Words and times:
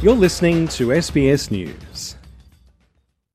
You're 0.00 0.14
listening 0.14 0.68
to 0.68 0.90
SBS 0.90 1.50
News. 1.50 2.14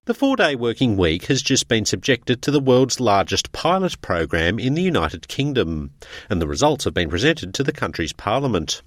The 0.06 0.14
four 0.14 0.38
day 0.38 0.56
working 0.56 0.96
week 0.96 1.26
has 1.26 1.42
just 1.42 1.68
been 1.68 1.84
subjected 1.84 2.42
to 2.42 2.52
the 2.52 2.62
world's 2.62 3.02
largest 3.02 3.52
pilot 3.52 4.00
program 4.00 4.60
in 4.60 4.74
the 4.74 4.82
United 4.82 5.28
Kingdom, 5.28 5.92
and 6.30 6.42
the 6.42 6.48
results 6.48 6.86
have 6.86 6.94
been 6.94 7.10
presented 7.10 7.54
to 7.54 7.66
the 7.66 7.74
country's 7.74 8.14
parliament. 8.14 8.82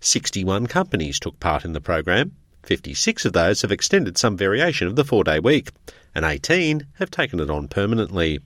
61 0.00 0.66
companies 0.66 1.20
took 1.20 1.38
part 1.38 1.64
in 1.64 1.72
the 1.72 1.80
program. 1.80 2.32
56 2.64 3.24
of 3.24 3.32
those 3.32 3.62
have 3.62 3.70
extended 3.70 4.18
some 4.18 4.36
variation 4.36 4.88
of 4.88 4.96
the 4.96 5.04
four 5.04 5.22
day 5.22 5.38
week, 5.38 5.70
and 6.16 6.24
18 6.24 6.84
have 6.94 7.12
taken 7.12 7.38
it 7.38 7.48
on 7.48 7.68
permanently. 7.68 8.40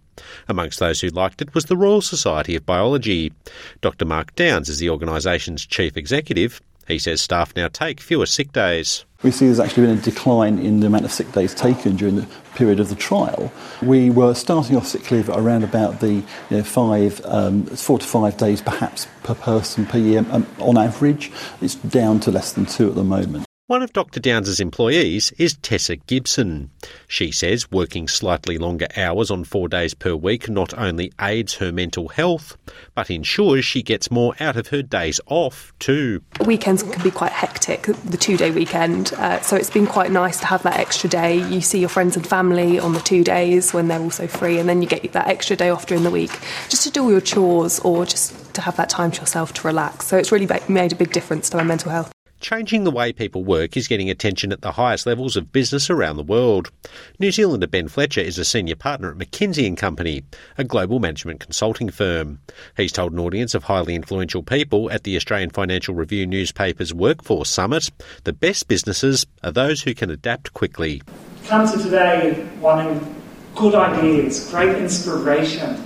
Amongst 0.47 0.79
those 0.79 1.01
who 1.01 1.09
liked 1.09 1.41
it 1.41 1.55
was 1.55 1.65
the 1.65 1.77
Royal 1.79 2.03
Society 2.03 2.55
of 2.55 2.67
Biology. 2.67 3.33
Dr. 3.81 4.05
Mark 4.05 4.35
Downs 4.35 4.69
is 4.69 4.79
the 4.79 4.91
organisation's 4.91 5.65
chief 5.65 5.97
executive. 5.97 6.61
He 6.87 6.99
says 6.99 7.23
staff 7.23 7.55
now 7.57 7.69
take 7.69 8.01
fewer 8.01 8.27
sick 8.27 8.53
days. 8.53 9.05
We 9.23 9.31
see 9.31 9.47
there's 9.47 9.61
actually 9.61 9.87
been 9.87 9.99
a 9.99 10.03
decline 10.03 10.59
in 10.59 10.81
the 10.81 10.87
amount 10.87 11.07
of 11.07 11.13
sick 11.13 11.33
days 11.33 11.55
taken 11.55 11.97
during 11.97 12.17
the 12.17 12.27
period 12.55 12.79
of 12.79 12.91
the 12.91 12.95
trial. 12.95 13.51
We 13.81 14.11
were 14.11 14.35
starting 14.35 14.77
off 14.77 14.87
sick 14.87 15.11
leave 15.11 15.31
around 15.31 15.65
about 15.65 16.01
the 16.01 16.13
you 16.13 16.25
know, 16.51 16.63
five, 16.63 17.25
um, 17.25 17.65
four 17.65 17.99
to 17.99 18.07
five 18.07 18.37
days 18.37 18.61
perhaps 18.61 19.07
per 19.23 19.35
person 19.35 19.87
per 19.87 19.99
year 19.99 20.27
um, 20.31 20.47
on 20.59 20.77
average. 20.77 21.33
It's 21.63 21.75
down 21.75 22.21
to 22.21 22.31
less 22.31 22.53
than 22.53 22.67
two 22.67 22.91
at 22.91 22.97
the 22.97 23.05
moment. 23.05 23.47
One 23.67 23.83
of 23.83 23.95
Dr. 23.95 24.21
Downs' 24.21 24.61
employees 24.61 25.33
is 25.39 25.57
Tessa 25.57 25.97
Gibson. 25.97 26.71
She 27.09 27.33
says 27.33 27.71
working 27.71 28.09
slightly 28.09 28.59
longer 28.59 28.87
hours 28.95 29.31
on 29.31 29.45
four 29.45 29.69
days 29.69 29.95
per 29.95 30.15
week 30.15 30.51
not 30.51 30.77
only 30.77 31.11
aids 31.19 31.55
her 31.55 31.73
mental 31.73 32.09
health, 32.09 32.59
but 32.95 33.09
ensures 33.09 33.65
she 33.65 33.83
gets 33.83 34.11
more 34.11 34.35
out 34.39 34.59
of 34.59 34.67
her 34.67 34.83
days 34.83 35.19
off 35.29 35.73
too. 35.79 36.21
Weekends 36.45 36.83
can 36.83 37.03
be 37.03 37.11
quite 37.11 37.33
hectic, 37.33 37.85
the 37.85 38.19
two 38.19 38.37
day 38.37 38.51
weekend, 38.51 39.15
uh, 39.15 39.41
so 39.41 39.57
it's 39.57 39.71
been 39.71 39.87
quite 39.87 40.11
nice 40.11 40.39
to 40.41 40.47
have 40.47 40.63
that 40.65 40.79
extra 40.79 41.09
day. 41.09 41.37
You 41.49 41.63
see 41.63 41.81
your 41.81 41.89
friends 41.89 42.17
and 42.17 42.27
family 42.27 42.79
on 42.79 42.93
the 42.93 43.01
two 43.01 43.25
days 43.25 43.73
when 43.73 43.89
they're 43.89 43.99
also 43.99 44.27
free, 44.27 44.59
and 44.59 44.69
then 44.69 44.83
you 44.83 44.89
get 44.89 45.11
that 45.15 45.29
extra 45.29 45.57
day 45.57 45.71
off 45.71 45.87
during 45.87 46.05
the 46.05 46.11
week 46.11 46.39
just 46.69 46.83
to 46.83 46.91
do 46.91 47.05
all 47.05 47.11
your 47.11 47.23
chores 47.23 47.81
or 47.81 48.05
just 48.05 48.53
to 48.57 48.61
have 48.61 48.77
that 48.77 48.91
time 48.91 49.11
to 49.13 49.21
yourself 49.21 49.55
to 49.55 49.67
relax. 49.67 50.07
So 50.07 50.19
it's 50.19 50.31
really 50.31 50.49
made 50.69 50.93
a 50.93 50.97
big 50.97 51.13
difference 51.13 51.49
to 51.49 51.57
my 51.57 51.63
mental 51.63 51.91
health. 51.91 52.14
Changing 52.45 52.85
the 52.85 52.91
way 52.91 53.11
people 53.11 53.43
work 53.43 53.75
is 53.75 53.89
getting 53.89 54.11
attention 54.11 54.53
at 54.53 54.61
the 54.61 54.73
highest 54.73 55.07
levels 55.07 55.35
of 55.35 55.51
business 55.51 55.89
around 55.89 56.19
the 56.19 56.23
world. 56.23 56.71
New 57.19 57.33
Zealander 57.33 57.67
Ben 57.67 57.89
Fletcher 57.89 58.21
is 58.21 58.37
a 58.37 58.45
senior 58.45 58.77
partner 58.77 59.11
at 59.11 59.17
McKinsey 59.17 59.67
and 59.67 59.79
Company, 59.79 60.25
a 60.59 60.63
global 60.63 61.01
management 61.01 61.41
consulting 61.41 61.89
firm. 61.89 62.39
He's 62.77 62.93
told 62.93 63.15
an 63.15 63.19
audience 63.19 63.55
of 63.55 63.65
highly 63.65 63.95
influential 63.95 64.43
people 64.43 64.91
at 64.91 65.05
the 65.05 65.17
Australian 65.17 65.49
Financial 65.49 65.95
Review 65.95 66.27
newspaper's 66.27 66.93
Workforce 66.93 67.49
Summit, 67.49 67.89
the 68.25 68.35
best 68.35 68.69
businesses 68.69 69.25
are 69.43 69.51
those 69.51 69.81
who 69.81 69.95
can 69.95 70.11
adapt 70.11 70.53
quickly. 70.53 71.01
Come 71.47 71.67
to 71.67 71.83
today 71.83 72.47
wanting 72.61 73.25
good 73.55 73.75
ideas, 73.75 74.51
great 74.51 74.77
inspiration 74.77 75.77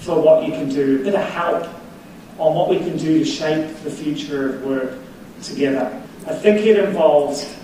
for 0.00 0.20
what 0.20 0.46
you 0.46 0.52
can 0.52 0.68
do, 0.68 1.00
a 1.00 1.04
bit 1.04 1.14
of 1.14 1.24
help 1.30 1.66
on 2.36 2.54
what 2.54 2.68
we 2.68 2.76
can 2.80 2.98
do 2.98 3.20
to 3.20 3.24
shape 3.24 3.74
the 3.78 3.90
future 3.90 4.56
of 4.56 4.62
work 4.66 4.98
together. 5.42 6.02
I 6.26 6.34
think 6.34 6.64
it 6.66 6.78
involves 6.78 7.54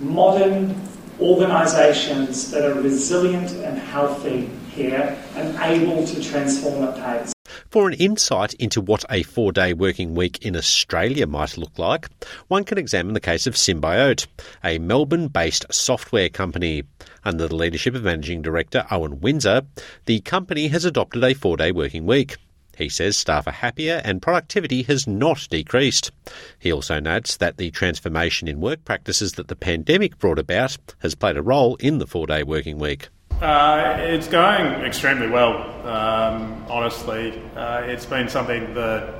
modern 0.00 0.80
organisations 1.20 2.50
that 2.50 2.64
are 2.64 2.80
resilient 2.80 3.50
and 3.50 3.78
healthy 3.78 4.50
here 4.70 5.16
and 5.36 5.56
able 5.60 6.06
to 6.06 6.22
transform 6.22 6.84
at 6.84 6.96
pace. 6.96 7.32
For 7.70 7.88
an 7.88 7.94
insight 7.94 8.54
into 8.54 8.80
what 8.80 9.04
a 9.10 9.22
four 9.22 9.52
day 9.52 9.72
working 9.72 10.14
week 10.14 10.44
in 10.44 10.56
Australia 10.56 11.26
might 11.26 11.56
look 11.56 11.78
like, 11.78 12.08
one 12.48 12.64
can 12.64 12.78
examine 12.78 13.14
the 13.14 13.20
case 13.20 13.46
of 13.46 13.54
Symbiote, 13.54 14.26
a 14.62 14.78
Melbourne 14.78 15.28
based 15.28 15.64
software 15.72 16.28
company. 16.28 16.82
Under 17.24 17.48
the 17.48 17.56
leadership 17.56 17.94
of 17.94 18.02
Managing 18.02 18.42
Director 18.42 18.84
Owen 18.90 19.20
Windsor, 19.20 19.62
the 20.06 20.20
company 20.20 20.68
has 20.68 20.84
adopted 20.84 21.24
a 21.24 21.34
four 21.34 21.56
day 21.56 21.72
working 21.72 22.04
week. 22.04 22.36
He 22.76 22.88
says 22.88 23.16
staff 23.16 23.46
are 23.46 23.52
happier 23.52 24.00
and 24.04 24.22
productivity 24.22 24.82
has 24.84 25.06
not 25.06 25.46
decreased. 25.50 26.10
He 26.58 26.72
also 26.72 27.00
notes 27.00 27.36
that 27.36 27.56
the 27.56 27.70
transformation 27.70 28.48
in 28.48 28.60
work 28.60 28.84
practices 28.84 29.32
that 29.32 29.48
the 29.48 29.56
pandemic 29.56 30.18
brought 30.18 30.38
about 30.38 30.76
has 31.00 31.14
played 31.14 31.36
a 31.36 31.42
role 31.42 31.76
in 31.76 31.98
the 31.98 32.06
four 32.06 32.26
day 32.26 32.42
working 32.42 32.78
week. 32.78 33.08
Uh, 33.40 33.96
it's 33.98 34.28
going 34.28 34.66
extremely 34.84 35.28
well, 35.28 35.56
um, 35.86 36.64
honestly. 36.68 37.42
Uh, 37.56 37.82
it's 37.84 38.06
been 38.06 38.28
something 38.28 38.74
that 38.74 39.14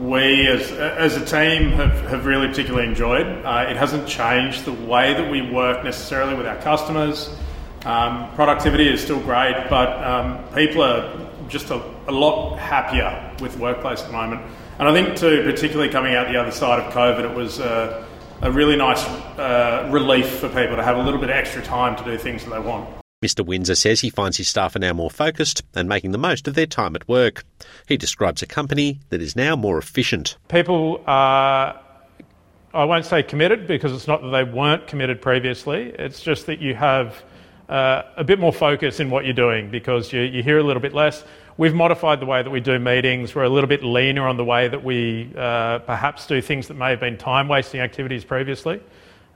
we 0.00 0.48
as, 0.48 0.72
as 0.72 1.16
a 1.16 1.24
team 1.24 1.70
have, 1.72 1.92
have 2.08 2.26
really 2.26 2.48
particularly 2.48 2.88
enjoyed. 2.88 3.26
Uh, 3.26 3.66
it 3.68 3.76
hasn't 3.76 4.08
changed 4.08 4.64
the 4.64 4.72
way 4.72 5.14
that 5.14 5.30
we 5.30 5.40
work 5.42 5.84
necessarily 5.84 6.34
with 6.34 6.46
our 6.46 6.56
customers. 6.56 7.30
Um, 7.84 8.34
productivity 8.34 8.88
is 8.88 9.00
still 9.00 9.20
great, 9.20 9.66
but 9.70 10.04
um, 10.04 10.42
people 10.54 10.82
are 10.82 11.25
just 11.48 11.70
a, 11.70 11.82
a, 12.08 12.12
lot 12.12 12.56
happier 12.58 13.34
with 13.40 13.58
workplace 13.58 14.00
at 14.00 14.06
the 14.06 14.12
moment. 14.12 14.42
And 14.78 14.88
I 14.88 14.92
think, 14.92 15.16
too, 15.16 15.42
particularly 15.44 15.90
coming 15.90 16.14
out 16.14 16.28
the 16.28 16.36
other 16.36 16.50
side 16.50 16.80
of 16.80 16.92
COVID, 16.92 17.30
it 17.30 17.34
was 17.34 17.60
uh, 17.60 18.04
a 18.42 18.50
really 18.50 18.76
nice 18.76 19.04
uh, 19.38 19.88
relief 19.92 20.28
for 20.38 20.48
people 20.48 20.76
to 20.76 20.82
have 20.82 20.96
a 20.96 21.02
little 21.02 21.20
bit 21.20 21.30
of 21.30 21.36
extra 21.36 21.62
time 21.62 21.96
to 21.96 22.04
do 22.04 22.18
things 22.18 22.44
that 22.44 22.50
they 22.50 22.60
want. 22.60 22.88
Mr. 23.24 23.44
Windsor 23.44 23.74
says 23.74 24.00
he 24.00 24.10
finds 24.10 24.36
his 24.36 24.46
staff 24.46 24.76
are 24.76 24.78
now 24.78 24.92
more 24.92 25.10
focused 25.10 25.62
and 25.74 25.88
making 25.88 26.12
the 26.12 26.18
most 26.18 26.46
of 26.46 26.54
their 26.54 26.66
time 26.66 26.94
at 26.94 27.08
work. 27.08 27.44
He 27.88 27.96
describes 27.96 28.42
a 28.42 28.46
company 28.46 29.00
that 29.08 29.22
is 29.22 29.34
now 29.34 29.56
more 29.56 29.78
efficient. 29.78 30.36
People 30.48 31.02
are, 31.06 31.80
I 32.74 32.84
won't 32.84 33.06
say 33.06 33.22
committed 33.22 33.66
because 33.66 33.92
it's 33.92 34.06
not 34.06 34.20
that 34.20 34.28
they 34.28 34.44
weren't 34.44 34.86
committed 34.86 35.22
previously, 35.22 35.94
it's 35.98 36.20
just 36.20 36.44
that 36.46 36.60
you 36.60 36.74
have 36.74 37.24
uh, 37.68 38.02
a 38.16 38.24
bit 38.24 38.38
more 38.38 38.52
focus 38.52 39.00
in 39.00 39.10
what 39.10 39.24
you're 39.24 39.34
doing 39.34 39.70
because 39.70 40.12
you, 40.12 40.20
you 40.20 40.42
hear 40.42 40.58
a 40.58 40.62
little 40.62 40.82
bit 40.82 40.94
less. 40.94 41.24
We've 41.58 41.74
modified 41.74 42.20
the 42.20 42.26
way 42.26 42.42
that 42.42 42.50
we 42.50 42.60
do 42.60 42.78
meetings. 42.78 43.34
We're 43.34 43.44
a 43.44 43.48
little 43.48 43.68
bit 43.68 43.82
leaner 43.82 44.28
on 44.28 44.36
the 44.36 44.44
way 44.44 44.68
that 44.68 44.84
we 44.84 45.32
uh, 45.36 45.78
perhaps 45.80 46.26
do 46.26 46.40
things 46.40 46.68
that 46.68 46.74
may 46.74 46.90
have 46.90 47.00
been 47.00 47.16
time 47.16 47.48
wasting 47.48 47.80
activities 47.80 48.24
previously. 48.24 48.80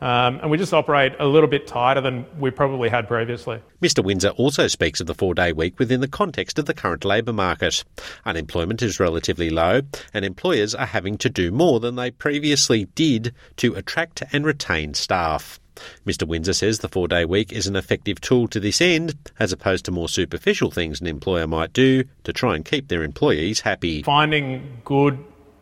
Um, 0.00 0.40
and 0.40 0.50
we 0.50 0.56
just 0.56 0.72
operate 0.72 1.12
a 1.18 1.26
little 1.26 1.48
bit 1.48 1.66
tighter 1.66 2.00
than 2.00 2.24
we 2.38 2.50
probably 2.50 2.88
had 2.88 3.06
previously. 3.06 3.60
Mr. 3.82 4.02
Windsor 4.02 4.30
also 4.30 4.66
speaks 4.66 5.00
of 5.00 5.06
the 5.06 5.14
four 5.14 5.34
day 5.34 5.52
week 5.52 5.78
within 5.78 6.00
the 6.00 6.08
context 6.08 6.58
of 6.58 6.66
the 6.66 6.74
current 6.74 7.04
labour 7.04 7.32
market. 7.32 7.84
Unemployment 8.24 8.80
is 8.82 8.98
relatively 8.98 9.50
low, 9.50 9.82
and 10.14 10.24
employers 10.24 10.74
are 10.74 10.86
having 10.86 11.18
to 11.18 11.28
do 11.28 11.50
more 11.50 11.80
than 11.80 11.96
they 11.96 12.10
previously 12.10 12.86
did 12.94 13.34
to 13.56 13.74
attract 13.74 14.22
and 14.32 14.46
retain 14.46 14.94
staff. 14.94 15.60
Mr. 16.06 16.26
Windsor 16.26 16.52
says 16.52 16.78
the 16.78 16.88
four 16.88 17.08
day 17.08 17.24
week 17.24 17.52
is 17.52 17.66
an 17.66 17.76
effective 17.76 18.20
tool 18.20 18.48
to 18.48 18.60
this 18.60 18.80
end, 18.80 19.14
as 19.38 19.52
opposed 19.52 19.84
to 19.84 19.90
more 19.90 20.08
superficial 20.08 20.70
things 20.70 21.00
an 21.00 21.06
employer 21.06 21.46
might 21.46 21.72
do 21.72 22.04
to 22.24 22.32
try 22.32 22.54
and 22.54 22.64
keep 22.64 22.88
their 22.88 23.02
employees 23.02 23.60
happy. 23.60 24.02
Finding 24.02 24.80
good 24.84 25.18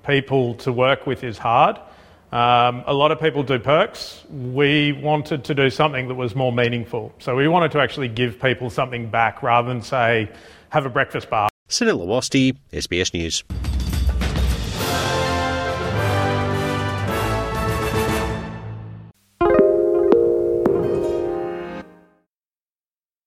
people 0.07 0.55
to 0.55 0.73
work 0.73 1.07
with 1.07 1.23
is 1.23 1.39
hard. 1.39 1.79
Um, 2.33 2.85
a 2.87 2.93
lot 2.93 3.11
of 3.11 3.21
people 3.21 3.43
do 3.43 3.59
perks. 3.59 4.25
We 4.31 4.93
wanted 4.93 5.45
to 5.45 5.55
do 5.55 5.71
something 5.71 6.09
that 6.09 6.15
was 6.15 6.35
more 6.35 6.53
meaningful. 6.53 7.15
So 7.19 7.35
we 7.35 7.49
wanted 7.49 7.73
to 7.73 7.81
actually 7.81 8.09
give 8.09 8.41
people 8.41 8.69
something 8.69 9.09
back 9.09 9.43
rather 9.43 9.69
than 9.69 9.81
say, 9.81 10.31
have 10.71 10.85
a 10.85 10.91
breakfast 10.91 11.31
bar. 11.31 11.49
Sunil 11.69 12.05
Awasthi, 12.07 12.57
SBS 12.73 13.15
News. 13.15 13.45